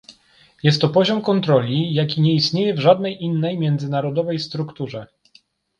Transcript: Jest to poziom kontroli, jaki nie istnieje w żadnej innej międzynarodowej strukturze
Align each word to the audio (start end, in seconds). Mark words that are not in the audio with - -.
Jest 0.63 0.81
to 0.81 0.89
poziom 0.89 1.21
kontroli, 1.21 1.93
jaki 1.93 2.21
nie 2.21 2.33
istnieje 2.35 2.73
w 2.73 2.79
żadnej 2.79 3.23
innej 3.23 3.59
międzynarodowej 3.59 4.39
strukturze 4.39 5.07